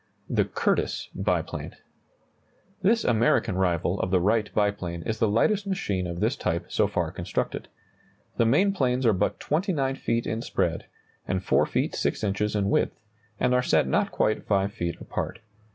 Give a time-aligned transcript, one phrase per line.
[0.27, 1.75] THE CURTISS BIPLANE.
[2.81, 6.87] This American rival of the Wright biplane is the lightest machine of this type so
[6.87, 7.67] far constructed.
[8.37, 10.87] The main planes are but 29 feet in spread,
[11.27, 12.97] and 4 feet 6 inches in width,
[13.39, 15.37] and are set not quite 5 feet apart.